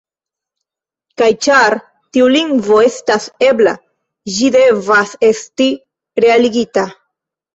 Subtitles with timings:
[1.21, 1.75] Kaj ĉar
[2.15, 3.75] tiu lingvo estas ebla,
[4.37, 5.69] ĝi devas esti
[6.25, 6.87] realigita.